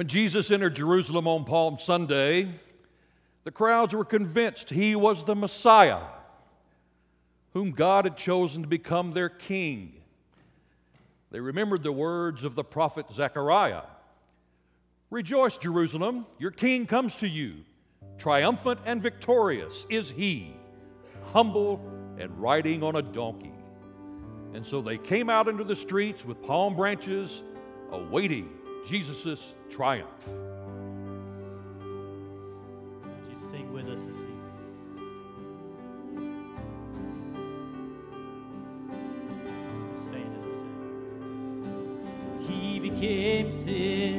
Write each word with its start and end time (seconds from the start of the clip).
When 0.00 0.08
Jesus 0.08 0.50
entered 0.50 0.76
Jerusalem 0.76 1.28
on 1.28 1.44
Palm 1.44 1.78
Sunday, 1.78 2.48
the 3.44 3.50
crowds 3.50 3.94
were 3.94 4.06
convinced 4.06 4.70
he 4.70 4.96
was 4.96 5.24
the 5.26 5.34
Messiah, 5.34 6.00
whom 7.52 7.72
God 7.72 8.06
had 8.06 8.16
chosen 8.16 8.62
to 8.62 8.66
become 8.66 9.12
their 9.12 9.28
king. 9.28 9.92
They 11.30 11.38
remembered 11.38 11.82
the 11.82 11.92
words 11.92 12.44
of 12.44 12.54
the 12.54 12.64
prophet 12.64 13.12
Zechariah 13.12 13.82
Rejoice, 15.10 15.58
Jerusalem, 15.58 16.24
your 16.38 16.50
king 16.50 16.86
comes 16.86 17.16
to 17.16 17.28
you. 17.28 17.56
Triumphant 18.16 18.80
and 18.86 19.02
victorious 19.02 19.84
is 19.90 20.08
he, 20.08 20.56
humble 21.24 21.78
and 22.18 22.40
riding 22.40 22.82
on 22.82 22.96
a 22.96 23.02
donkey. 23.02 23.52
And 24.54 24.64
so 24.64 24.80
they 24.80 24.96
came 24.96 25.28
out 25.28 25.46
into 25.46 25.62
the 25.62 25.76
streets 25.76 26.24
with 26.24 26.42
palm 26.42 26.74
branches, 26.74 27.42
awaiting 27.92 28.48
Jesus' 28.86 29.54
triumph. 29.68 30.08
You 33.28 33.38
sing 33.38 33.72
with 33.72 33.88
us 33.88 34.06
this 34.06 34.16
evening. 34.16 34.36
Stand 39.94 40.36
as 40.36 40.44
we 40.44 40.54
sing. 40.54 40.76
He 42.48 42.80
became 42.80 43.46
sin. 43.50 44.09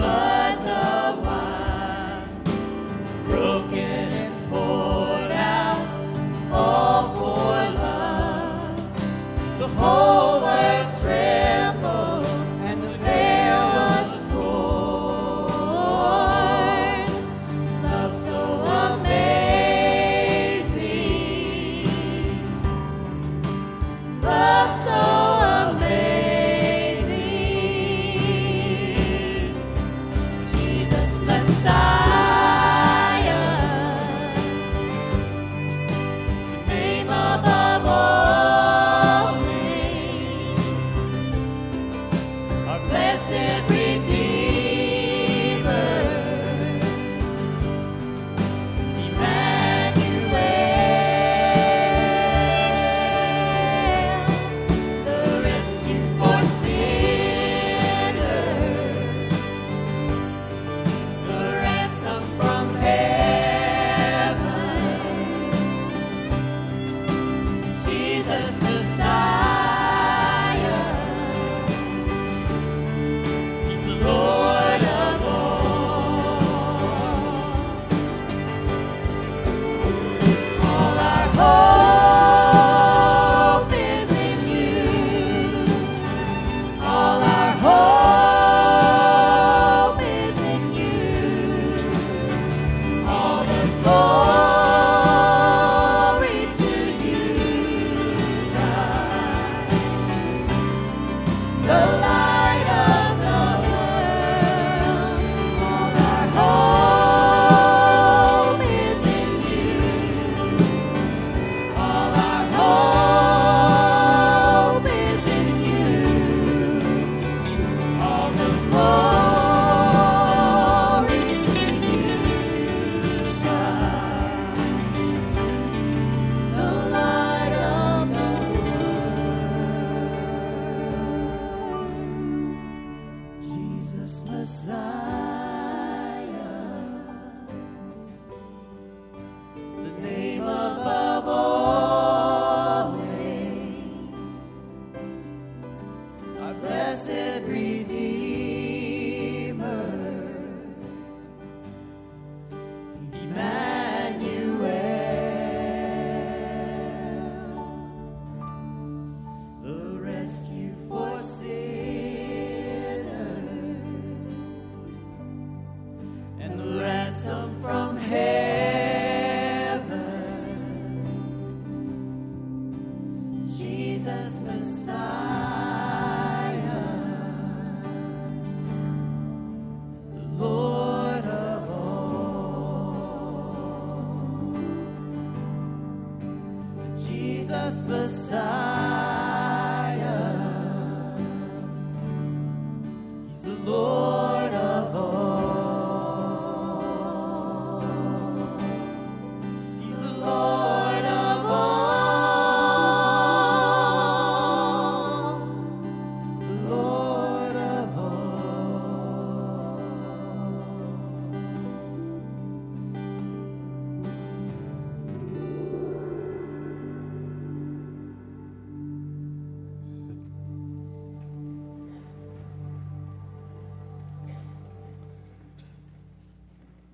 above. 0.00 0.29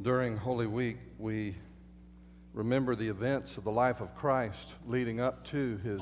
During 0.06 0.36
Holy 0.36 0.68
Week, 0.68 0.98
we 1.18 1.56
remember 2.54 2.94
the 2.94 3.08
events 3.08 3.56
of 3.56 3.64
the 3.64 3.72
life 3.72 4.00
of 4.00 4.14
Christ 4.14 4.72
leading 4.86 5.18
up 5.18 5.44
to 5.46 5.78
his 5.78 6.00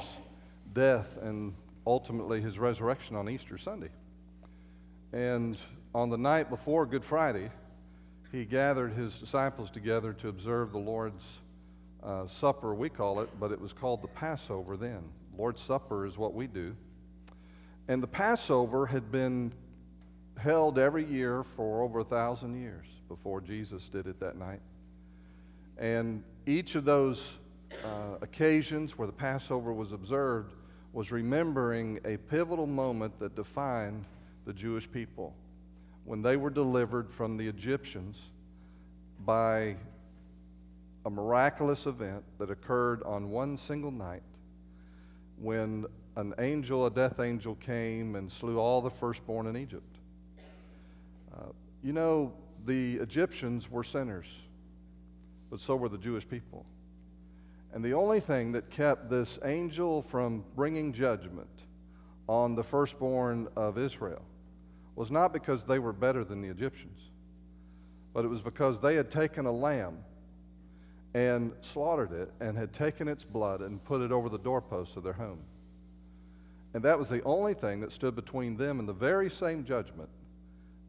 death 0.75 1.17
and 1.23 1.55
ultimately 1.87 2.43
his 2.43 2.59
resurrection 2.59 3.17
on 3.17 3.31
Easter 3.31 3.57
Sunday. 3.57 3.89
And 5.15 5.57
on 5.95 6.11
the 6.11 6.19
night 6.19 6.51
before 6.51 6.85
Good 6.85 7.03
Friday, 7.03 7.51
he 8.31 8.45
gathered 8.45 8.93
his 8.93 9.17
disciples 9.19 9.71
together 9.71 10.13
to 10.13 10.29
observe 10.29 10.73
the 10.73 10.79
Lord's 10.79 11.25
uh, 12.03 12.27
Supper, 12.27 12.75
we 12.75 12.91
call 12.91 13.21
it, 13.21 13.31
but 13.41 13.53
it 13.53 13.59
was 13.59 13.73
called 13.73 14.03
the 14.03 14.09
Passover 14.09 14.77
then. 14.77 15.03
Lord's 15.35 15.63
Supper 15.63 16.05
is 16.05 16.19
what 16.19 16.35
we 16.35 16.47
do. 16.47 16.77
And 17.89 18.03
the 18.03 18.07
Passover 18.07 18.85
had 18.85 19.11
been 19.11 19.55
held 20.39 20.79
every 20.79 21.05
year 21.05 21.43
for 21.43 21.83
over 21.83 22.01
a 22.01 22.05
thousand 22.05 22.61
years 22.61 22.87
before 23.09 23.41
Jesus 23.41 23.89
did 23.89 24.07
it 24.07 24.19
that 24.21 24.37
night. 24.37 24.61
And 25.79 26.23
each 26.47 26.75
of 26.75 26.85
those 26.85 27.33
uh, 27.85 28.19
occasions 28.21 28.97
where 28.99 29.07
the 29.07 29.13
Passover 29.13 29.73
was 29.73 29.93
observed 29.93 30.55
was 30.93 31.11
remembering 31.11 31.99
a 32.05 32.17
pivotal 32.17 32.67
moment 32.67 33.19
that 33.19 33.35
defined 33.35 34.05
the 34.47 34.53
Jewish 34.53 34.91
people 34.91 35.35
when 36.05 36.23
they 36.23 36.37
were 36.37 36.51
delivered 36.51 37.11
from 37.11 37.37
the 37.37 37.49
Egyptians 37.49 38.19
by 39.25 39.77
a 41.07 41.11
miraculous 41.11 41.87
event 41.87 42.23
that 42.39 42.51
occurred 42.51 43.03
on 43.03 43.31
one 43.31 43.57
single 43.57 43.91
night 43.91 44.23
when 45.39 45.87
an 46.17 46.35
angel, 46.39 46.87
a 46.87 46.91
death 46.91 47.19
angel, 47.21 47.57
came 47.57 48.15
and 48.15 48.31
slew 48.31 48.59
all 48.59 48.81
the 48.81 48.91
firstborn 48.91 49.47
in 49.47 49.57
Egypt. 49.57 49.94
You 51.85 51.93
know, 51.93 52.33
the 52.65 52.95
Egyptians 52.95 53.71
were 53.71 53.85
sinners, 53.85 54.25
but 55.51 55.61
so 55.61 55.77
were 55.77 55.91
the 55.91 55.99
Jewish 55.99 56.27
people. 56.27 56.65
And 57.75 57.85
the 57.85 57.93
only 57.93 58.21
thing 58.21 58.53
that 58.53 58.71
kept 58.71 59.11
this 59.11 59.39
angel 59.45 60.01
from 60.01 60.45
bringing 60.57 60.95
judgment 60.95 61.47
on 62.27 62.55
the 62.55 62.65
firstborn 62.65 63.49
of 63.55 63.77
Israel 63.77 64.23
was 64.97 65.11
not 65.11 65.35
because 65.35 65.65
they 65.65 65.79
were 65.79 65.93
better 65.93 66.25
than 66.25 66.41
the 66.41 66.49
Egyptians, 66.49 67.01
but 68.15 68.25
it 68.25 68.29
was 68.29 68.41
because 68.41 68.81
they 68.81 68.95
had 68.95 69.11
taken 69.11 69.45
a 69.45 69.53
lamb 69.53 69.99
and 71.13 71.53
slaughtered 71.61 72.13
it 72.13 72.33
and 72.41 72.57
had 72.57 72.73
taken 72.73 73.09
its 73.09 73.25
blood 73.25 73.61
and 73.61 73.85
put 73.85 74.01
it 74.01 74.11
over 74.11 74.31
the 74.31 74.39
doorposts 74.39 74.97
of 74.97 75.03
their 75.03 75.13
home. 75.13 75.41
And 76.73 76.83
that 76.83 76.99
was 76.99 77.11
the 77.11 77.23
only 77.25 77.53
thing 77.53 77.81
that 77.81 77.93
stood 77.93 78.17
between 78.17 78.57
them 78.57 78.79
and 78.81 78.89
the 78.89 78.95
very 78.95 79.29
same 79.29 79.65
judgment 79.65 80.09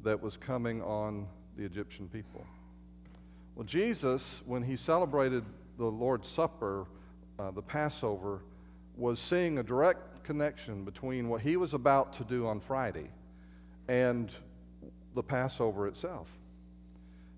that 0.06 0.22
was 0.22 0.38
coming 0.38 0.82
on 0.84 1.28
the 1.58 1.66
Egyptian 1.66 2.08
people. 2.08 2.46
Well, 3.56 3.66
Jesus, 3.66 4.42
when 4.46 4.64
he 4.64 4.78
celebrated 4.78 5.44
the 5.78 5.86
Lord's 5.86 6.30
Supper, 6.30 6.86
uh, 7.40 7.52
the 7.52 7.62
Passover, 7.62 8.42
was 8.96 9.20
seeing 9.20 9.58
a 9.58 9.64
direct 9.64 10.24
connection 10.24 10.86
between 10.86 11.28
what 11.28 11.42
he 11.42 11.58
was 11.58 11.74
about 11.74 12.14
to 12.14 12.24
do 12.24 12.48
on 12.48 12.60
Friday 12.60 13.10
and 13.88 14.32
the 15.16 15.24
Passover 15.24 15.88
itself. 15.88 16.30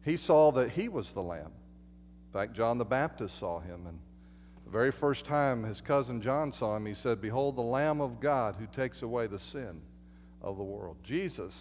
He 0.03 0.17
saw 0.17 0.51
that 0.51 0.71
he 0.71 0.89
was 0.89 1.11
the 1.11 1.23
Lamb. 1.23 1.45
In 1.45 2.33
fact, 2.33 2.53
John 2.53 2.77
the 2.77 2.85
Baptist 2.85 3.39
saw 3.39 3.59
him, 3.59 3.87
and 3.87 3.97
the 4.65 4.71
very 4.71 4.91
first 4.91 5.25
time 5.25 5.63
his 5.63 5.79
cousin 5.79 6.21
John 6.21 6.51
saw 6.51 6.75
him, 6.75 6.85
he 6.85 6.93
said, 6.93 7.21
Behold, 7.21 7.55
the 7.55 7.61
Lamb 7.61 8.01
of 8.01 8.19
God 8.19 8.55
who 8.59 8.67
takes 8.67 9.03
away 9.03 9.27
the 9.27 9.39
sin 9.39 9.81
of 10.41 10.57
the 10.57 10.63
world. 10.63 10.97
Jesus 11.03 11.53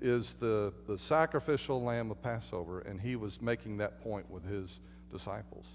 is 0.00 0.34
the, 0.34 0.72
the 0.86 0.98
sacrificial 0.98 1.82
lamb 1.82 2.10
of 2.10 2.22
Passover, 2.22 2.80
and 2.80 3.00
he 3.00 3.16
was 3.16 3.40
making 3.40 3.78
that 3.78 4.02
point 4.02 4.30
with 4.30 4.44
his 4.44 4.80
disciples. 5.12 5.66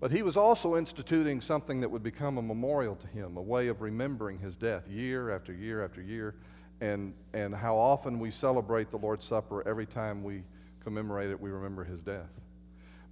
But 0.00 0.10
he 0.10 0.22
was 0.22 0.36
also 0.36 0.76
instituting 0.76 1.40
something 1.40 1.80
that 1.80 1.90
would 1.90 2.02
become 2.02 2.38
a 2.38 2.42
memorial 2.42 2.96
to 2.96 3.06
him, 3.08 3.36
a 3.36 3.42
way 3.42 3.68
of 3.68 3.82
remembering 3.82 4.38
his 4.38 4.56
death 4.56 4.88
year 4.88 5.30
after 5.30 5.52
year 5.52 5.84
after 5.84 6.00
year, 6.00 6.34
and, 6.80 7.12
and 7.34 7.54
how 7.54 7.76
often 7.76 8.18
we 8.18 8.30
celebrate 8.30 8.90
the 8.90 8.96
Lord's 8.96 9.26
Supper 9.26 9.66
every 9.68 9.86
time 9.86 10.22
we 10.22 10.42
commemorate 10.82 11.30
it, 11.30 11.38
we 11.38 11.50
remember 11.50 11.84
his 11.84 12.00
death. 12.00 12.30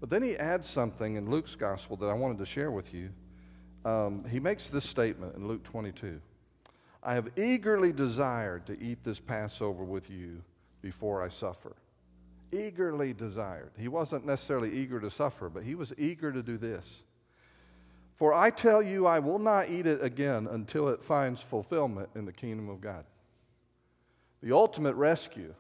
But 0.00 0.08
then 0.08 0.23
he 0.23 0.37
adds 0.37 0.69
something 0.69 1.17
in 1.17 1.29
Luke's 1.29 1.55
gospel 1.55 1.96
that 1.96 2.06
I 2.06 2.14
wanted 2.14 2.38
to 2.38 2.46
share 2.46 2.70
with 2.70 2.94
you. 2.94 3.11
Um, 3.85 4.25
he 4.31 4.40
makes 4.40 4.69
this 4.69 4.85
statement 4.88 5.35
in 5.37 5.46
Luke 5.46 5.64
22 5.64 6.20
I 7.02 7.14
have 7.14 7.38
eagerly 7.38 7.92
desired 7.92 8.66
to 8.66 8.82
eat 8.82 9.04
this 9.04 9.20
Passover 9.20 9.84
with 9.84 10.10
you 10.10 10.42
before 10.82 11.22
I 11.22 11.28
suffer. 11.28 11.76
Eagerly 12.52 13.12
desired. 13.12 13.70
He 13.78 13.88
wasn't 13.88 14.26
necessarily 14.26 14.73
eager 14.73 15.00
to 15.00 15.11
suffer, 15.11 15.49
but 15.49 15.62
he 15.62 15.75
was 15.75 15.92
eager 15.99 16.32
to 16.32 16.42
do 16.42 16.56
this. 16.56 16.84
For 18.16 18.34
I 18.34 18.50
tell 18.50 18.82
you, 18.82 19.06
I 19.06 19.20
will 19.20 19.38
not 19.38 19.70
eat 19.70 19.87
it 19.87 20.02
again 20.02 20.49
until 20.50 20.88
it 20.88 21.04
finds 21.04 21.40
fulfillment 21.40 22.08
in 22.16 22.25
the 22.25 22.32
kingdom 22.32 22.68
of 22.68 22.80
God. 22.80 23.04
The 24.42 24.52
ultimate 24.52 24.94
rescue 24.94 25.54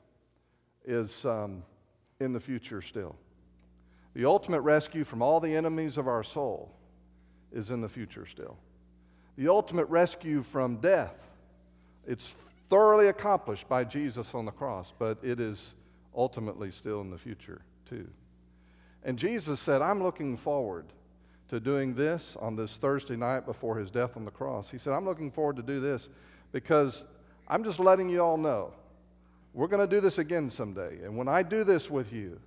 is 0.84 1.24
um, 1.24 1.62
in 2.18 2.32
the 2.32 2.40
future 2.40 2.82
still. 2.82 3.14
The 4.14 4.24
ultimate 4.24 4.62
rescue 4.62 5.04
from 5.04 5.22
all 5.22 5.38
the 5.38 5.54
enemies 5.54 5.98
of 5.98 6.08
our 6.08 6.24
soul 6.24 6.72
is 7.52 7.70
in 7.70 7.80
the 7.80 7.88
future 7.88 8.26
still. 8.26 8.56
The 9.36 9.48
ultimate 9.48 9.88
rescue 9.88 10.42
from 10.42 10.78
death, 10.78 11.14
it's 12.08 12.34
thoroughly 12.70 13.08
accomplished 13.08 13.68
by 13.68 13.84
Jesus 13.84 14.34
on 14.34 14.46
the 14.46 14.50
cross, 14.50 14.92
but 14.98 15.18
it 15.22 15.38
is 15.38 15.74
ultimately 16.16 16.70
still 16.70 17.02
in 17.02 17.10
the 17.10 17.18
future 17.18 17.60
too. 17.88 18.08
And 19.04 19.18
Jesus 19.18 19.60
said, 19.60 19.82
I'm 19.82 20.02
looking 20.02 20.36
forward 20.36 20.86
to 21.50 21.60
doing 21.60 21.94
this 21.94 22.34
on 22.40 22.56
this 22.56 22.76
Thursday 22.76 23.16
night 23.16 23.46
before 23.46 23.76
his 23.76 23.90
death 23.90 24.16
on 24.16 24.24
the 24.24 24.30
cross. 24.30 24.70
He 24.70 24.78
said, 24.78 24.94
I'm 24.94 25.04
looking 25.04 25.30
forward 25.30 25.56
to 25.56 25.62
do 25.62 25.80
this 25.80 26.08
because 26.50 27.04
I'm 27.46 27.62
just 27.62 27.78
letting 27.78 28.08
you 28.08 28.20
all 28.20 28.36
know 28.36 28.72
we're 29.54 29.68
going 29.68 29.86
to 29.86 29.92
do 29.92 30.00
this 30.00 30.18
again 30.18 30.50
someday. 30.50 30.98
And 31.02 31.16
when 31.16 31.28
I 31.28 31.42
do 31.42 31.64
this 31.64 31.90
with 31.90 32.12
you, 32.12 32.38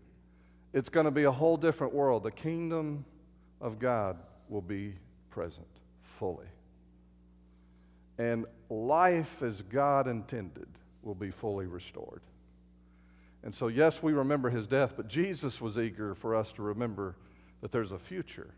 it's 0.74 0.90
going 0.90 1.06
to 1.06 1.12
be 1.12 1.24
a 1.24 1.32
whole 1.32 1.58
different 1.58 1.94
world. 1.94 2.24
The 2.24 2.32
kingdom 2.32 3.06
of 3.60 3.80
God 3.80 4.18
will 4.50 4.62
be 4.62 4.96
present 5.30 5.68
fully. 6.02 6.46
And 8.22 8.46
life 8.70 9.42
as 9.42 9.64
God 9.64 10.08
intended 10.08 10.68
will 11.02 11.16
be 11.16 11.32
fully 11.32 11.66
restored. 11.66 12.22
And 13.42 13.54
so, 13.54 13.68
yes, 13.68 14.04
we 14.04 14.14
remember 14.14 14.52
his 14.52 14.68
death, 14.68 14.94
but 14.96 15.08
Jesus 15.08 15.60
was 15.60 15.76
eager 15.76 16.14
for 16.14 16.36
us 16.36 16.54
to 16.54 16.62
remember 16.62 17.16
that 17.62 17.72
there's 17.72 17.92
a 17.92 17.98
future 17.98 18.52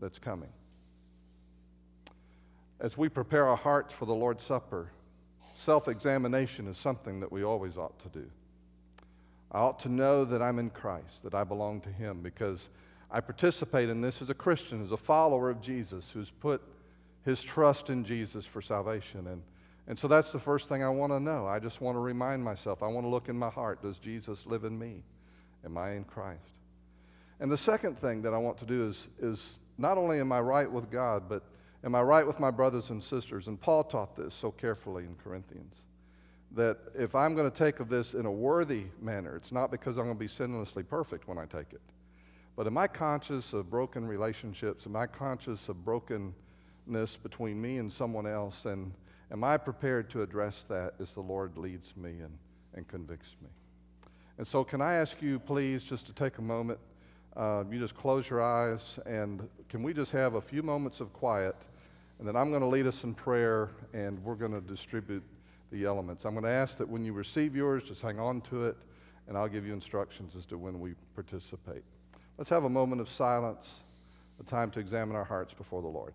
that's 0.00 0.18
coming. 0.18 0.48
As 2.80 2.98
we 2.98 3.08
prepare 3.08 3.46
our 3.46 3.56
hearts 3.56 3.94
for 3.94 4.06
the 4.06 4.14
Lord's 4.14 4.42
Supper, 4.42 4.90
self 5.54 5.86
examination 5.86 6.66
is 6.66 6.76
something 6.76 7.20
that 7.20 7.30
we 7.30 7.44
always 7.44 7.76
ought 7.76 7.96
to 8.00 8.08
do. 8.08 8.28
I 9.52 9.60
ought 9.60 9.78
to 9.80 9.88
know 9.88 10.24
that 10.24 10.42
I'm 10.42 10.58
in 10.58 10.70
Christ, 10.70 11.22
that 11.22 11.34
I 11.36 11.44
belong 11.44 11.80
to 11.82 11.90
Him, 11.90 12.22
because 12.22 12.68
I 13.08 13.20
participate 13.20 13.88
in 13.88 14.00
this 14.00 14.20
as 14.20 14.30
a 14.30 14.34
Christian, 14.34 14.82
as 14.82 14.90
a 14.90 14.96
follower 14.96 15.48
of 15.48 15.60
Jesus 15.60 16.10
who's 16.10 16.32
put 16.32 16.60
his 17.24 17.42
trust 17.42 17.90
in 17.90 18.04
Jesus 18.04 18.44
for 18.44 18.60
salvation. 18.60 19.26
And, 19.26 19.42
and 19.86 19.98
so 19.98 20.08
that's 20.08 20.30
the 20.30 20.38
first 20.38 20.68
thing 20.68 20.82
I 20.82 20.88
want 20.88 21.12
to 21.12 21.20
know. 21.20 21.46
I 21.46 21.58
just 21.58 21.80
want 21.80 21.96
to 21.96 22.00
remind 22.00 22.44
myself, 22.44 22.82
I 22.82 22.88
want 22.88 23.04
to 23.04 23.08
look 23.08 23.28
in 23.28 23.36
my 23.36 23.50
heart 23.50 23.82
does 23.82 23.98
Jesus 23.98 24.46
live 24.46 24.64
in 24.64 24.78
me? 24.78 25.02
Am 25.64 25.76
I 25.78 25.92
in 25.92 26.04
Christ? 26.04 26.40
And 27.40 27.50
the 27.50 27.58
second 27.58 27.98
thing 27.98 28.22
that 28.22 28.34
I 28.34 28.38
want 28.38 28.58
to 28.58 28.66
do 28.66 28.88
is, 28.88 29.08
is 29.20 29.58
not 29.78 29.98
only 29.98 30.20
am 30.20 30.32
I 30.32 30.40
right 30.40 30.70
with 30.70 30.90
God, 30.90 31.24
but 31.28 31.42
am 31.82 31.94
I 31.94 32.02
right 32.02 32.26
with 32.26 32.38
my 32.38 32.50
brothers 32.50 32.90
and 32.90 33.02
sisters? 33.02 33.48
And 33.48 33.60
Paul 33.60 33.84
taught 33.84 34.16
this 34.16 34.34
so 34.34 34.50
carefully 34.50 35.04
in 35.04 35.16
Corinthians 35.16 35.74
that 36.52 36.78
if 36.94 37.14
I'm 37.14 37.34
going 37.34 37.50
to 37.50 37.56
take 37.56 37.80
of 37.80 37.88
this 37.88 38.14
in 38.14 38.26
a 38.26 38.30
worthy 38.30 38.84
manner, 39.00 39.34
it's 39.34 39.50
not 39.50 39.70
because 39.70 39.96
I'm 39.96 40.04
going 40.04 40.16
to 40.16 40.20
be 40.20 40.28
sinlessly 40.28 40.86
perfect 40.86 41.26
when 41.26 41.38
I 41.38 41.46
take 41.46 41.72
it. 41.72 41.80
But 42.56 42.68
am 42.68 42.78
I 42.78 42.86
conscious 42.86 43.52
of 43.52 43.68
broken 43.68 44.06
relationships? 44.06 44.86
Am 44.86 44.94
I 44.94 45.06
conscious 45.06 45.68
of 45.68 45.84
broken 45.84 46.32
between 46.86 47.60
me 47.60 47.78
and 47.78 47.92
someone 47.92 48.26
else, 48.26 48.64
and 48.64 48.92
am 49.30 49.44
I 49.44 49.56
prepared 49.56 50.10
to 50.10 50.22
address 50.22 50.64
that 50.68 50.94
as 51.00 51.12
the 51.14 51.20
Lord 51.20 51.56
leads 51.56 51.96
me 51.96 52.10
and, 52.20 52.36
and 52.74 52.86
convicts 52.88 53.34
me? 53.42 53.48
And 54.38 54.46
so, 54.46 54.64
can 54.64 54.80
I 54.80 54.94
ask 54.94 55.22
you, 55.22 55.38
please, 55.38 55.82
just 55.82 56.06
to 56.06 56.12
take 56.12 56.38
a 56.38 56.42
moment? 56.42 56.78
Uh, 57.36 57.64
you 57.70 57.78
just 57.78 57.96
close 57.96 58.28
your 58.28 58.42
eyes, 58.42 58.98
and 59.06 59.48
can 59.68 59.82
we 59.82 59.92
just 59.92 60.12
have 60.12 60.34
a 60.34 60.40
few 60.40 60.62
moments 60.62 61.00
of 61.00 61.12
quiet? 61.12 61.56
And 62.18 62.28
then 62.28 62.36
I'm 62.36 62.50
going 62.50 62.62
to 62.62 62.68
lead 62.68 62.86
us 62.86 63.04
in 63.04 63.14
prayer, 63.14 63.70
and 63.92 64.22
we're 64.24 64.36
going 64.36 64.52
to 64.52 64.60
distribute 64.60 65.22
the 65.72 65.84
elements. 65.84 66.24
I'm 66.24 66.34
going 66.34 66.44
to 66.44 66.50
ask 66.50 66.78
that 66.78 66.88
when 66.88 67.04
you 67.04 67.12
receive 67.12 67.56
yours, 67.56 67.84
just 67.84 68.02
hang 68.02 68.20
on 68.20 68.40
to 68.42 68.66
it, 68.66 68.76
and 69.26 69.36
I'll 69.36 69.48
give 69.48 69.66
you 69.66 69.72
instructions 69.72 70.34
as 70.36 70.46
to 70.46 70.58
when 70.58 70.78
we 70.78 70.94
participate. 71.14 71.82
Let's 72.38 72.50
have 72.50 72.64
a 72.64 72.70
moment 72.70 73.00
of 73.00 73.08
silence, 73.08 73.80
a 74.40 74.44
time 74.44 74.70
to 74.72 74.80
examine 74.80 75.16
our 75.16 75.24
hearts 75.24 75.54
before 75.54 75.82
the 75.82 75.88
Lord. 75.88 76.12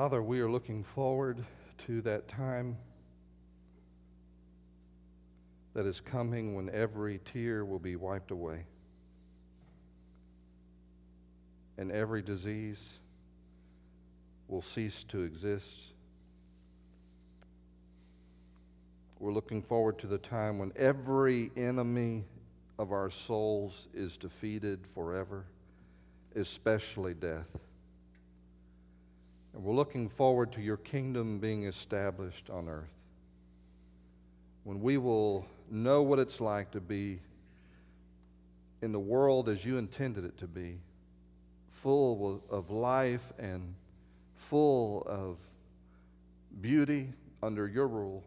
Father, 0.00 0.22
we 0.22 0.38
are 0.38 0.48
looking 0.48 0.84
forward 0.84 1.44
to 1.86 2.00
that 2.02 2.28
time 2.28 2.76
that 5.74 5.86
is 5.86 5.98
coming 5.98 6.54
when 6.54 6.70
every 6.70 7.18
tear 7.24 7.64
will 7.64 7.80
be 7.80 7.96
wiped 7.96 8.30
away 8.30 8.62
and 11.78 11.90
every 11.90 12.22
disease 12.22 13.00
will 14.46 14.62
cease 14.62 15.02
to 15.02 15.22
exist. 15.22 15.66
We're 19.18 19.32
looking 19.32 19.62
forward 19.62 19.98
to 19.98 20.06
the 20.06 20.18
time 20.18 20.60
when 20.60 20.70
every 20.76 21.50
enemy 21.56 22.24
of 22.78 22.92
our 22.92 23.10
souls 23.10 23.88
is 23.92 24.16
defeated 24.16 24.86
forever, 24.94 25.44
especially 26.36 27.14
death. 27.14 27.48
And 29.58 29.66
we're 29.66 29.74
looking 29.74 30.08
forward 30.08 30.52
to 30.52 30.60
your 30.60 30.76
kingdom 30.76 31.40
being 31.40 31.64
established 31.64 32.48
on 32.48 32.68
earth. 32.68 32.94
When 34.62 34.80
we 34.80 34.98
will 34.98 35.46
know 35.68 36.00
what 36.00 36.20
it's 36.20 36.40
like 36.40 36.70
to 36.70 36.80
be 36.80 37.18
in 38.82 38.92
the 38.92 39.00
world 39.00 39.48
as 39.48 39.64
you 39.64 39.76
intended 39.76 40.24
it 40.24 40.38
to 40.38 40.46
be, 40.46 40.78
full 41.70 42.40
of 42.48 42.70
life 42.70 43.32
and 43.36 43.74
full 44.36 45.02
of 45.08 45.38
beauty 46.60 47.12
under 47.42 47.66
your 47.66 47.88
rule. 47.88 48.22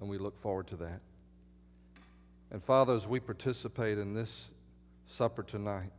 And 0.00 0.10
we 0.10 0.18
look 0.18 0.36
forward 0.42 0.66
to 0.68 0.76
that. 0.78 1.00
And 2.50 2.64
Father, 2.64 2.94
as 2.94 3.06
we 3.06 3.20
participate 3.20 3.96
in 3.96 4.12
this 4.12 4.48
supper 5.06 5.44
tonight, 5.44 5.92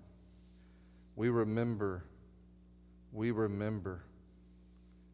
we 1.15 1.29
remember 1.29 2.03
we 3.11 3.31
remember 3.31 4.03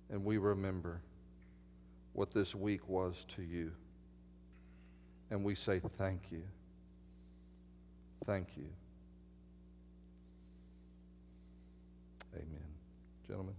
and 0.10 0.24
we 0.24 0.38
remember 0.38 1.02
what 2.14 2.32
this 2.32 2.54
week 2.54 2.88
was 2.88 3.26
to 3.36 3.42
you. 3.42 3.72
And 5.32 5.44
we 5.44 5.56
say 5.56 5.82
thank 5.98 6.32
you. 6.32 6.44
Thank 8.26 8.50
you. 8.56 8.70
Amen. 12.36 12.48
Gentlemen. 13.28 13.56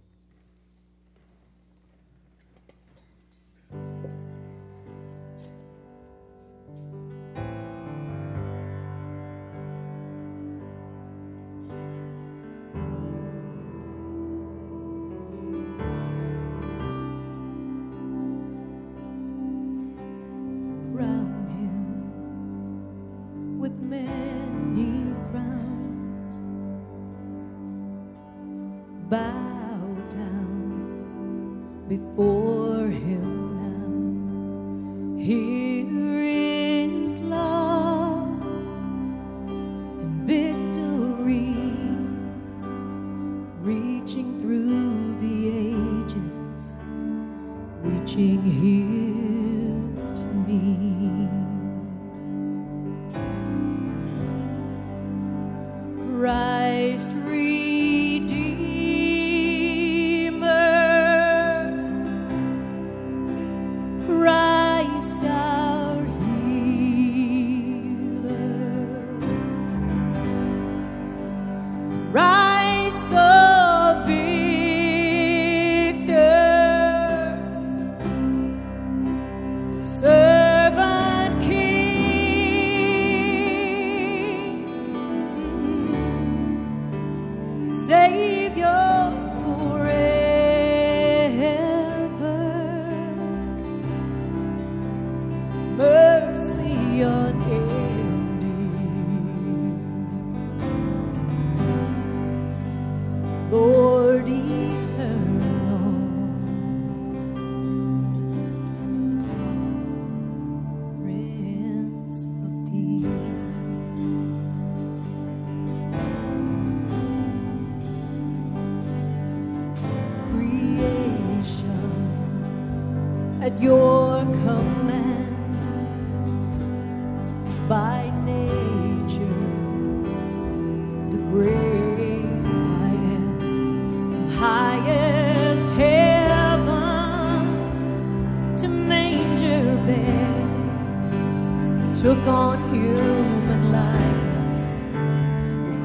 Took 142.05 142.27
on 142.27 142.61
human 142.71 143.71
likeness, 143.71 144.83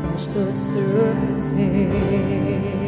crushed 0.03 0.35
the 0.35 0.53
serpent's 0.53 1.51
head. 1.53 2.80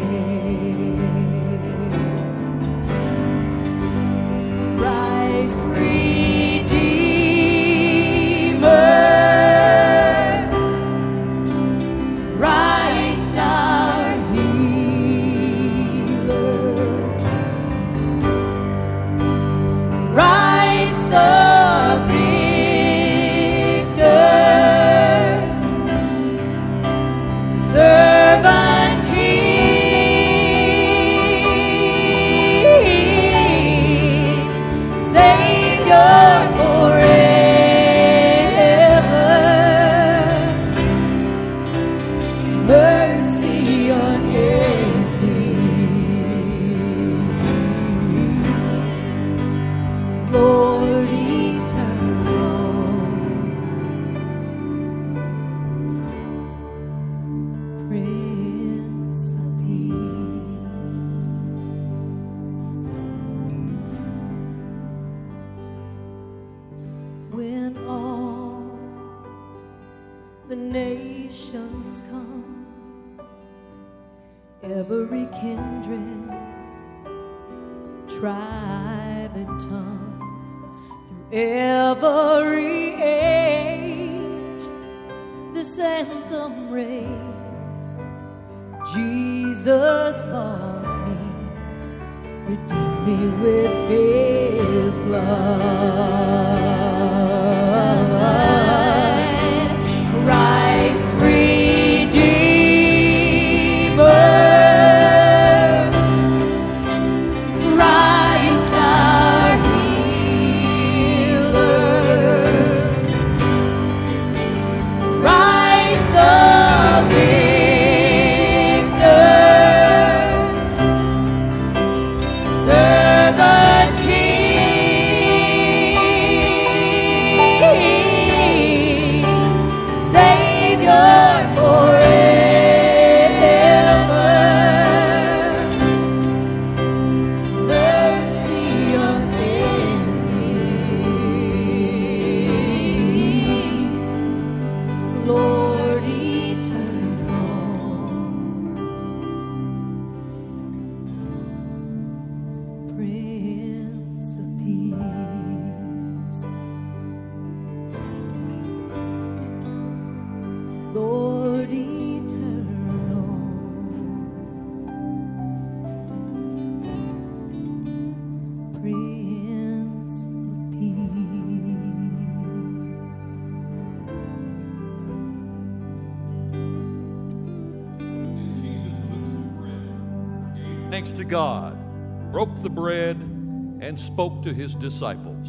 The 182.62 182.70
bread, 182.70 183.16
and 183.16 183.98
spoke 183.98 184.42
to 184.44 184.54
his 184.54 184.74
disciples. 184.74 185.48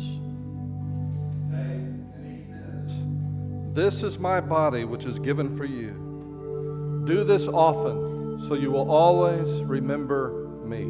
This 3.74 4.04
is 4.04 4.20
my 4.20 4.40
body, 4.40 4.86
which 4.86 5.06
is 5.06 5.18
given 5.20 5.56
for 5.56 5.66
you. 5.66 7.04
Do 7.08 7.24
this 7.24 7.48
often, 7.48 8.46
so 8.48 8.54
you 8.54 8.70
will 8.72 8.92
always 8.92 9.64
remember 9.64 10.48
me. 10.64 10.84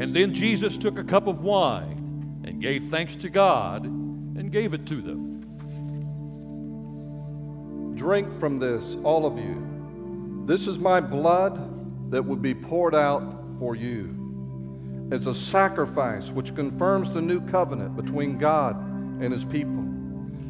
And 0.00 0.14
then 0.14 0.32
Jesus 0.34 0.76
took 0.76 0.98
a 0.98 1.04
cup 1.04 1.26
of 1.26 1.40
wine 1.40 2.42
and 2.44 2.60
gave 2.62 2.86
thanks 2.88 3.16
to 3.16 3.28
God 3.28 3.84
and 3.86 4.52
gave 4.52 4.72
it 4.72 4.86
to 4.86 5.02
them. 5.02 5.42
Drink 7.96 8.38
from 8.38 8.60
this, 8.60 8.96
all 9.02 9.26
of 9.26 9.36
you. 9.36 9.65
This 10.46 10.68
is 10.68 10.78
my 10.78 11.00
blood 11.00 12.10
that 12.12 12.22
will 12.22 12.36
be 12.36 12.54
poured 12.54 12.94
out 12.94 13.36
for 13.58 13.74
you. 13.74 15.08
It's 15.10 15.26
a 15.26 15.34
sacrifice 15.34 16.30
which 16.30 16.54
confirms 16.54 17.10
the 17.10 17.20
new 17.20 17.40
covenant 17.40 17.96
between 17.96 18.38
God 18.38 18.76
and 19.20 19.32
his 19.32 19.44
people. 19.44 19.84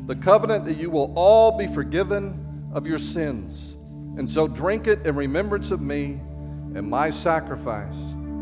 The 0.07 0.17
covenant 0.17 0.67
that 0.67 0.77
you 0.77 0.91
will 0.91 1.15
all 1.17 1.57
be 1.57 1.67
forgiven 1.67 2.71
of 2.75 2.87
your 2.87 2.99
sins. 2.99 3.77
And 4.19 4.31
so 4.31 4.47
drink 4.47 4.87
it 4.87 5.07
in 5.07 5.17
remembrance 5.17 5.71
of 5.71 5.81
me 5.81 6.21
and 6.75 6.89
my 6.91 7.09
sacrifice 7.09 7.97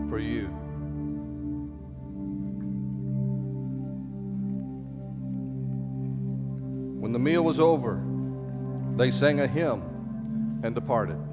for 0.08 0.18
you. 0.18 0.46
When 7.00 7.12
the 7.12 7.20
meal 7.20 7.44
was 7.44 7.60
over, 7.60 8.02
they 8.96 9.12
sang 9.12 9.38
a 9.38 9.46
hymn 9.46 10.60
and 10.64 10.74
departed. 10.74 11.23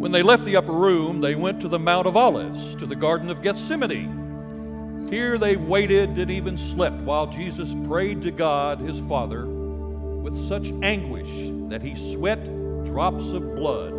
When 0.00 0.12
they 0.12 0.22
left 0.22 0.46
the 0.46 0.56
upper 0.56 0.72
room, 0.72 1.20
they 1.20 1.34
went 1.34 1.60
to 1.60 1.68
the 1.68 1.78
Mount 1.78 2.06
of 2.06 2.16
Olives, 2.16 2.74
to 2.76 2.86
the 2.86 2.96
Garden 2.96 3.28
of 3.28 3.42
Gethsemane. 3.42 5.08
Here 5.10 5.36
they 5.36 5.56
waited 5.56 6.16
and 6.16 6.30
even 6.30 6.56
slept 6.56 6.96
while 7.02 7.26
Jesus 7.26 7.76
prayed 7.86 8.22
to 8.22 8.30
God 8.30 8.80
his 8.80 8.98
Father 9.00 9.44
with 9.44 10.48
such 10.48 10.72
anguish 10.82 11.28
that 11.68 11.82
he 11.82 11.94
sweat 12.14 12.42
drops 12.86 13.26
of 13.26 13.54
blood, 13.54 13.92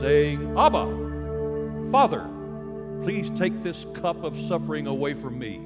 saying, 0.00 0.58
Abba, 0.58 1.92
Father, 1.92 2.28
please 3.04 3.30
take 3.38 3.62
this 3.62 3.86
cup 3.94 4.24
of 4.24 4.36
suffering 4.36 4.88
away 4.88 5.14
from 5.14 5.38
me. 5.38 5.60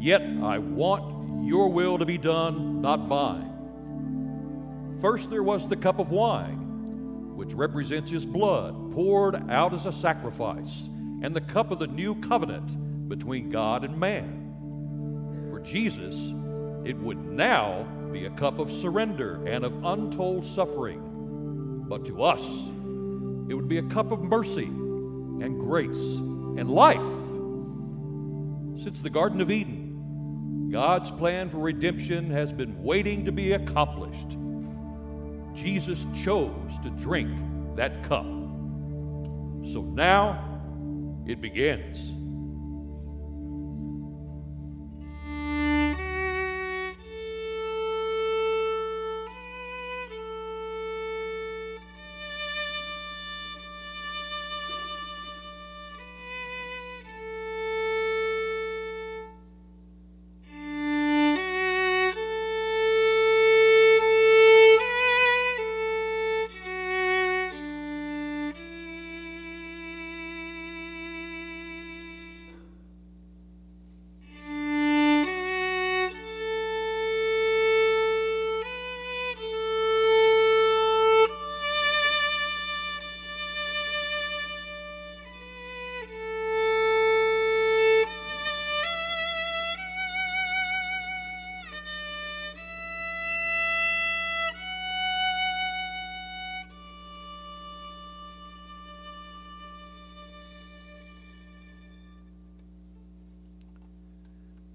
Yet 0.00 0.22
I 0.44 0.58
want 0.58 1.44
your 1.44 1.70
will 1.70 1.98
to 1.98 2.06
be 2.06 2.18
done, 2.18 2.80
not 2.80 3.08
mine. 3.08 3.50
First, 5.00 5.28
there 5.28 5.42
was 5.42 5.68
the 5.68 5.74
cup 5.74 5.98
of 5.98 6.12
wine 6.12 6.65
which 7.36 7.52
represents 7.52 8.10
his 8.10 8.26
blood 8.26 8.92
poured 8.92 9.50
out 9.50 9.74
as 9.74 9.86
a 9.86 9.92
sacrifice, 9.92 10.88
and 11.22 11.36
the 11.36 11.40
cup 11.40 11.70
of 11.70 11.78
the 11.78 11.86
new 11.86 12.14
covenant 12.16 13.08
between 13.08 13.50
God 13.50 13.84
and 13.84 13.98
man. 13.98 15.48
For 15.50 15.60
Jesus, 15.60 16.14
it 16.84 16.96
would 16.96 17.24
now 17.24 17.86
be 18.10 18.24
a 18.24 18.30
cup 18.30 18.58
of 18.58 18.72
surrender 18.72 19.46
and 19.46 19.64
of 19.64 19.84
untold 19.84 20.46
suffering. 20.46 21.84
But 21.88 22.06
to 22.06 22.22
us, 22.22 22.42
it 23.48 23.54
would 23.54 23.68
be 23.68 23.78
a 23.78 23.82
cup 23.82 24.10
of 24.12 24.22
mercy 24.22 24.64
and 24.64 25.60
grace 25.60 25.96
and 25.96 26.70
life. 26.70 27.02
Since 28.82 29.02
the 29.02 29.10
Garden 29.10 29.40
of 29.40 29.50
Eden, 29.50 30.70
God's 30.72 31.10
plan 31.10 31.48
for 31.48 31.58
redemption 31.58 32.30
has 32.30 32.50
been 32.52 32.82
waiting 32.82 33.26
to 33.26 33.32
be 33.32 33.52
accomplished. 33.52 34.36
Jesus 35.56 36.06
chose 36.14 36.78
to 36.82 36.90
drink 36.90 37.30
that 37.76 38.02
cup. 38.04 38.26
So 39.64 39.82
now 39.82 40.44
it 41.26 41.40
begins. 41.40 42.25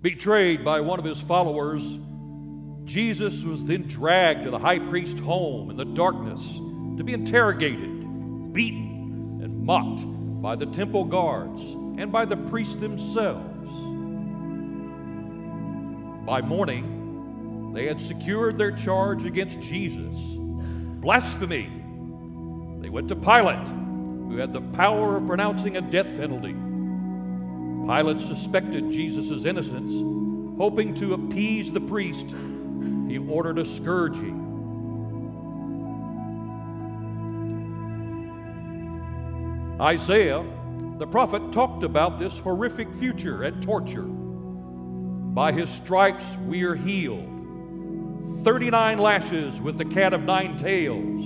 Betrayed 0.01 0.65
by 0.65 0.81
one 0.81 0.97
of 0.97 1.05
his 1.05 1.21
followers, 1.21 1.83
Jesus 2.85 3.43
was 3.43 3.63
then 3.65 3.83
dragged 3.83 4.43
to 4.45 4.49
the 4.49 4.57
high 4.57 4.79
priest's 4.79 5.19
home 5.19 5.69
in 5.69 5.77
the 5.77 5.85
darkness 5.85 6.41
to 6.97 7.03
be 7.03 7.13
interrogated, 7.13 8.51
beaten, 8.51 9.41
and 9.43 9.63
mocked 9.63 10.03
by 10.41 10.55
the 10.55 10.65
temple 10.65 11.05
guards 11.05 11.61
and 11.99 12.11
by 12.11 12.25
the 12.25 12.35
priests 12.35 12.75
themselves. 12.75 13.69
By 16.25 16.41
morning, 16.41 17.71
they 17.73 17.85
had 17.85 18.01
secured 18.01 18.57
their 18.57 18.71
charge 18.71 19.23
against 19.23 19.59
Jesus 19.59 20.17
blasphemy. 21.01 21.67
They 22.79 22.89
went 22.89 23.07
to 23.09 23.15
Pilate, 23.15 23.67
who 23.67 24.37
had 24.37 24.53
the 24.53 24.61
power 24.61 25.17
of 25.17 25.27
pronouncing 25.27 25.77
a 25.77 25.81
death 25.81 26.05
penalty. 26.05 26.55
Pilate 27.91 28.21
suspected 28.21 28.89
Jesus' 28.89 29.43
innocence, 29.43 29.91
hoping 30.58 30.93
to 30.93 31.13
appease 31.13 31.73
the 31.73 31.82
priest. 31.82 32.27
He 33.10 33.17
ordered 33.17 33.60
a 33.60 33.65
scourging. 33.65 34.38
Isaiah, 39.82 40.45
the 40.99 41.06
prophet, 41.06 41.51
talked 41.51 41.84
about 41.84 42.17
this 42.17 42.39
horrific 42.39 42.95
future 42.95 43.43
and 43.43 43.62
torture. 43.62 44.08
By 44.08 45.51
his 45.51 45.69
stripes 45.69 46.23
we 46.47 46.63
are 46.63 46.75
healed. 46.75 47.27
39 48.45 48.99
lashes 48.99 49.60
with 49.60 49.77
the 49.77 49.84
cat 49.84 50.13
of 50.13 50.21
nine 50.21 50.56
tails. 50.58 51.25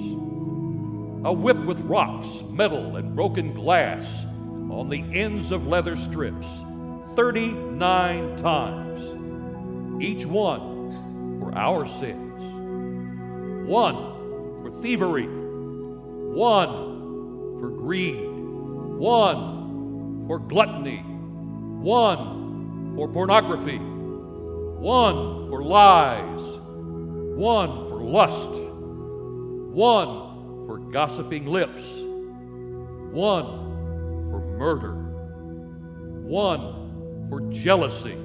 A 1.26 1.32
whip 1.32 1.64
with 1.64 1.80
rocks, 1.82 2.28
metal, 2.50 2.96
and 2.96 3.16
broken 3.16 3.54
glass 3.54 4.26
on 4.72 4.90
the 4.90 5.04
ends 5.14 5.52
of 5.52 5.68
leather 5.68 5.96
strips. 5.96 6.48
39 7.16 8.38
times. 8.38 10.04
Each 10.04 10.26
one 10.26 11.40
for 11.40 11.56
our 11.56 11.88
sins. 11.88 13.70
One 13.70 13.96
for 14.62 14.72
thievery. 14.82 15.28
One 15.28 16.94
for 17.60 17.70
greed 17.70 18.36
one 18.98 20.26
for 20.28 20.40
gluttony, 20.40 21.00
one 21.00 22.96
for 22.96 23.10
pornography, 23.10 23.78
one 23.78 25.50
for 25.50 25.64
lies, 25.64 26.42
one 27.36 27.90
for 27.90 28.02
lust, 28.02 28.50
one 29.74 30.66
for 30.66 30.78
gossiping 30.78 31.46
lips, 31.46 31.84
one 33.12 33.65
murder, 34.58 34.94
one 36.24 37.28
for 37.30 37.42
jealousy. 37.52 38.18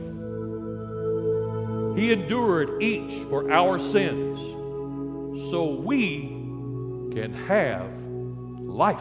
He 2.00 2.12
endured 2.12 2.82
each 2.82 3.12
for 3.24 3.50
our 3.50 3.78
sins 3.78 4.38
so 5.50 5.64
we 5.84 6.28
can 7.12 7.32
have 7.48 7.90
life. 8.62 9.00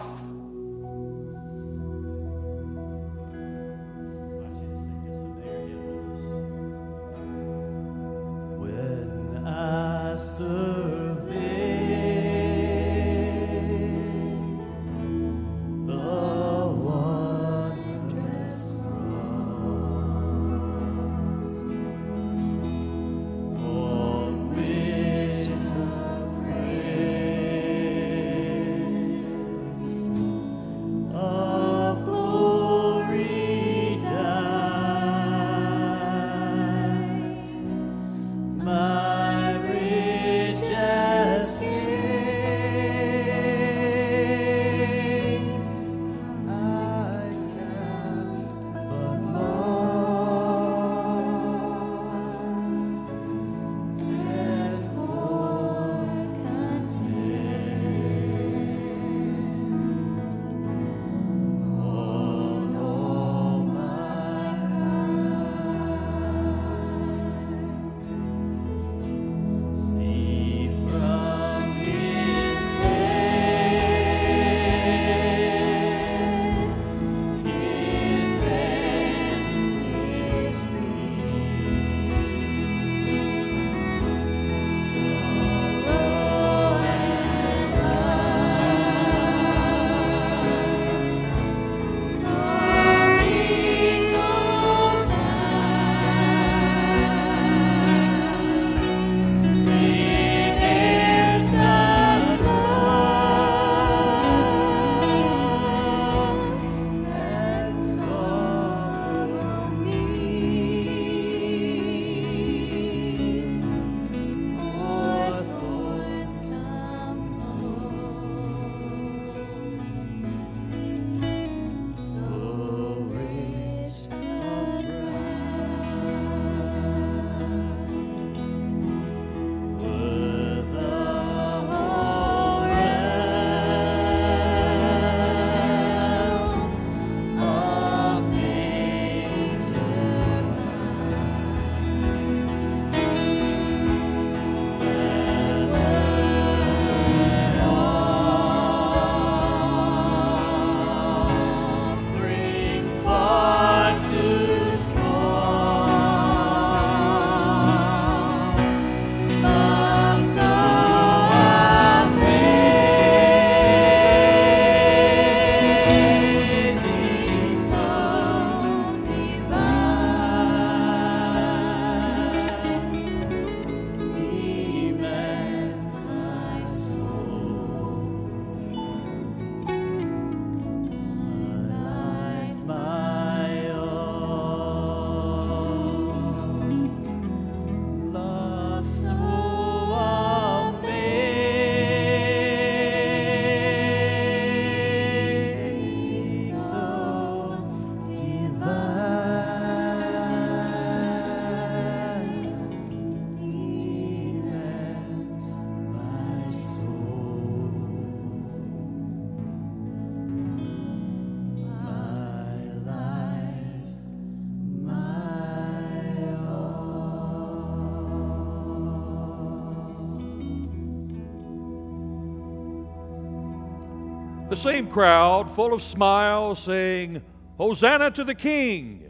The 224.49 224.55
same 224.55 224.87
crowd, 224.87 225.47
full 225.47 225.73
of 225.73 225.83
smiles, 225.83 226.57
saying, 226.63 227.21
Hosanna 227.57 228.09
to 228.11 228.23
the 228.23 228.33
King, 228.33 229.03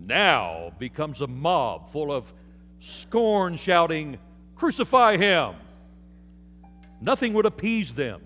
now 0.00 0.72
becomes 0.80 1.20
a 1.20 1.28
mob 1.28 1.90
full 1.90 2.10
of 2.10 2.32
scorn, 2.80 3.56
shouting, 3.56 4.18
Crucify 4.56 5.16
him! 5.16 5.54
Nothing 7.00 7.34
would 7.34 7.46
appease 7.46 7.94
them. 7.94 8.20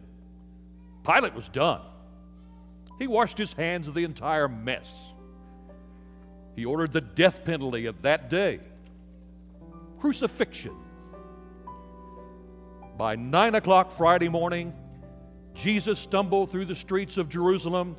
Pilate 1.04 1.34
was 1.34 1.50
done. 1.50 1.82
He 2.98 3.06
washed 3.06 3.36
his 3.36 3.52
hands 3.52 3.86
of 3.86 3.92
the 3.92 4.04
entire 4.04 4.48
mess. 4.48 4.90
He 6.56 6.64
ordered 6.64 6.92
the 6.92 7.02
death 7.02 7.44
penalty 7.44 7.84
of 7.84 8.00
that 8.02 8.30
day 8.30 8.60
crucifixion. 9.98 10.76
By 12.96 13.16
nine 13.16 13.54
o'clock 13.54 13.90
Friday 13.90 14.28
morning, 14.28 14.72
Jesus 15.58 15.98
stumbled 15.98 16.50
through 16.50 16.66
the 16.66 16.74
streets 16.74 17.16
of 17.16 17.28
Jerusalem 17.28 17.96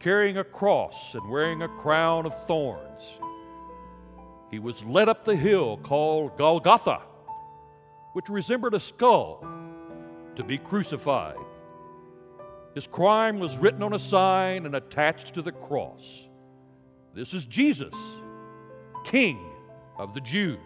carrying 0.00 0.38
a 0.38 0.44
cross 0.44 1.14
and 1.14 1.30
wearing 1.30 1.62
a 1.62 1.68
crown 1.68 2.24
of 2.24 2.46
thorns. 2.46 3.18
He 4.50 4.58
was 4.58 4.82
led 4.84 5.08
up 5.08 5.24
the 5.24 5.36
hill 5.36 5.78
called 5.82 6.36
Golgotha, 6.38 7.02
which 8.14 8.28
resembled 8.28 8.74
a 8.74 8.80
skull, 8.80 9.46
to 10.36 10.42
be 10.42 10.56
crucified. 10.56 11.36
His 12.74 12.86
crime 12.86 13.38
was 13.38 13.58
written 13.58 13.82
on 13.82 13.92
a 13.92 13.98
sign 13.98 14.64
and 14.64 14.74
attached 14.74 15.34
to 15.34 15.42
the 15.42 15.52
cross. 15.52 16.26
This 17.14 17.34
is 17.34 17.44
Jesus, 17.44 17.94
King 19.04 19.38
of 19.98 20.14
the 20.14 20.20
Jews. 20.20 20.58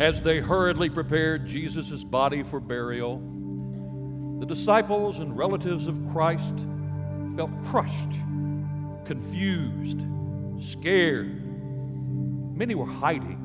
As 0.00 0.22
they 0.22 0.40
hurriedly 0.40 0.88
prepared 0.88 1.46
Jesus' 1.46 2.02
body 2.02 2.42
for 2.42 2.58
burial, 2.58 3.18
the 4.40 4.46
disciples 4.46 5.18
and 5.18 5.36
relatives 5.36 5.86
of 5.86 6.00
Christ 6.10 6.54
felt 7.36 7.50
crushed, 7.66 8.12
confused, 9.04 10.00
scared. 10.58 11.46
Many 12.56 12.74
were 12.74 12.86
hiding. 12.86 13.36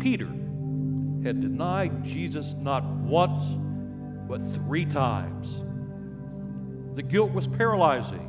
Peter 0.00 0.30
had 1.22 1.42
denied 1.42 2.02
Jesus 2.02 2.54
not 2.58 2.82
once, 2.86 3.44
but 4.26 4.40
three 4.54 4.86
times. 4.86 5.64
The 6.96 7.02
guilt 7.02 7.32
was 7.32 7.46
paralyzing. 7.46 8.24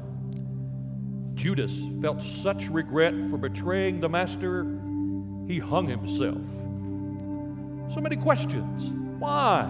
Judas 1.35 1.71
felt 2.01 2.21
such 2.21 2.67
regret 2.67 3.13
for 3.29 3.37
betraying 3.37 4.01
the 4.01 4.09
Master, 4.09 4.78
he 5.49 5.57
hung 5.57 5.87
himself. 5.87 6.45
So 7.95 7.99
many 7.99 8.15
questions. 8.15 8.93
Why? 9.17 9.67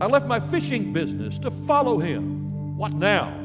I 0.00 0.06
left 0.06 0.26
my 0.26 0.40
fishing 0.40 0.92
business 0.92 1.38
to 1.38 1.50
follow 1.52 1.98
him. 1.98 2.76
What 2.76 2.92
now? 2.92 3.38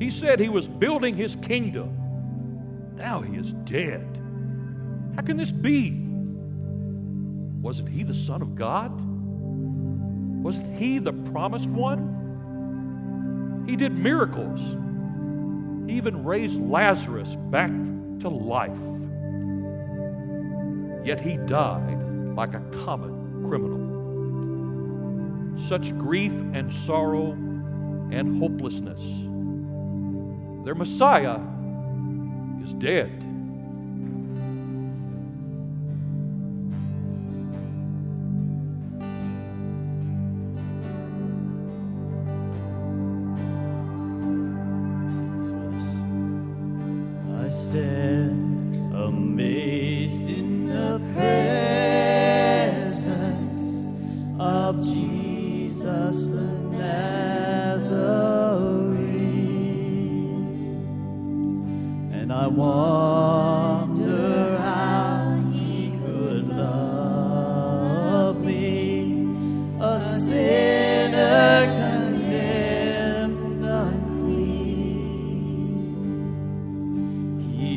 He 0.00 0.10
said 0.10 0.40
he 0.40 0.48
was 0.48 0.66
building 0.66 1.14
his 1.14 1.36
kingdom. 1.36 1.96
Now 2.96 3.20
he 3.20 3.36
is 3.36 3.52
dead. 3.52 4.20
How 5.14 5.22
can 5.22 5.36
this 5.36 5.52
be? 5.52 5.92
Wasn't 7.62 7.88
he 7.88 8.02
the 8.02 8.14
Son 8.14 8.42
of 8.42 8.56
God? 8.56 8.90
Wasn't 10.42 10.76
he 10.76 10.98
the 10.98 11.12
promised 11.12 11.70
one? 11.70 13.64
He 13.68 13.76
did 13.76 13.96
miracles. 13.96 14.58
He 15.88 15.96
even 15.96 16.24
raised 16.24 16.60
Lazarus 16.60 17.36
back 17.50 17.70
to 18.20 18.28
life. 18.28 18.78
Yet 21.04 21.20
he 21.20 21.36
died 21.38 21.98
like 22.36 22.54
a 22.54 22.62
common 22.84 23.46
criminal. 23.48 23.90
Such 25.68 25.96
grief 25.98 26.32
and 26.32 26.72
sorrow 26.72 27.32
and 28.12 28.38
hopelessness. 28.38 29.00
Their 30.64 30.74
Messiah 30.74 31.40
is 32.62 32.72
dead. 32.74 33.26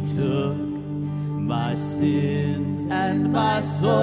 Took 0.03 0.57
my 0.57 1.73
sins 1.75 2.87
and 2.91 3.31
my 3.31 3.61
sorrows, 3.61 3.93